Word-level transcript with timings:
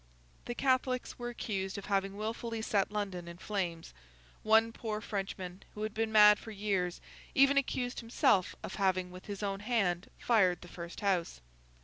The 0.45 0.55
Catholics 0.55 1.19
were 1.19 1.29
accused 1.29 1.77
of 1.77 1.85
having 1.85 2.17
wilfully 2.17 2.63
set 2.63 2.91
London 2.91 3.27
in 3.27 3.37
flames; 3.37 3.93
one 4.41 4.71
poor 4.71 4.99
Frenchman, 4.99 5.61
who 5.75 5.83
had 5.83 5.93
been 5.93 6.11
mad 6.11 6.39
for 6.39 6.49
years, 6.49 6.99
even 7.35 7.55
accused 7.55 7.99
himself 7.99 8.55
of 8.63 8.77
having 8.81 9.11
with 9.11 9.27
his 9.27 9.43
own 9.43 9.59
hand 9.59 10.09
fired 10.17 10.61
the 10.61 10.67
first 10.67 11.01
house. 11.01 11.39